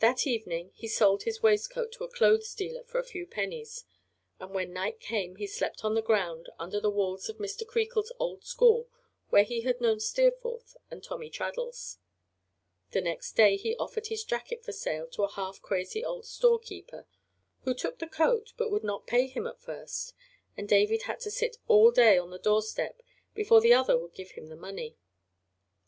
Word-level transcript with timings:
That 0.00 0.26
evening 0.26 0.72
he 0.74 0.88
sold 0.88 1.22
his 1.22 1.44
waistcoat 1.44 1.92
to 1.92 2.02
a 2.02 2.10
clothes 2.10 2.52
dealer 2.56 2.82
for 2.82 2.98
a 2.98 3.04
few 3.04 3.24
pennies, 3.24 3.84
and 4.40 4.50
when 4.50 4.72
night 4.72 4.98
came 4.98 5.36
he 5.36 5.46
slept 5.46 5.84
on 5.84 5.94
the 5.94 6.02
ground, 6.02 6.48
under 6.58 6.80
the 6.80 6.90
walls 6.90 7.28
of 7.28 7.36
Mr. 7.36 7.64
Creakle's 7.64 8.10
old 8.18 8.42
school 8.42 8.88
where 9.30 9.44
he 9.44 9.60
had 9.60 9.80
known 9.80 10.00
Steerforth 10.00 10.76
and 10.90 11.04
Tommy 11.04 11.30
Traddles. 11.30 11.98
The 12.90 13.00
next 13.00 13.36
day 13.36 13.56
he 13.56 13.76
offered 13.76 14.08
his 14.08 14.24
jacket 14.24 14.64
for 14.64 14.72
sale 14.72 15.06
to 15.10 15.22
a 15.22 15.30
half 15.30 15.62
crazy 15.62 16.04
old 16.04 16.26
store 16.26 16.58
keeper, 16.58 17.06
who 17.60 17.74
took 17.74 18.00
the 18.00 18.08
coat 18.08 18.54
but 18.56 18.72
would 18.72 18.82
not 18.82 19.06
pay 19.06 19.28
him 19.28 19.46
at 19.46 19.62
first, 19.62 20.14
and 20.56 20.68
David 20.68 21.02
had 21.02 21.20
to 21.20 21.30
sit 21.30 21.58
all 21.68 21.92
day 21.92 22.18
on 22.18 22.30
the 22.30 22.40
door 22.40 22.60
step 22.60 23.02
before 23.34 23.60
the 23.60 23.72
other 23.72 23.96
would 23.96 24.14
give 24.14 24.32
him 24.32 24.48
the 24.48 24.56
money. 24.56 24.96